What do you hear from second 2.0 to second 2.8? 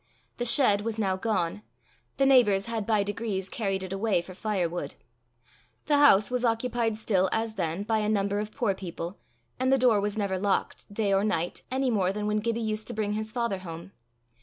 the neighbours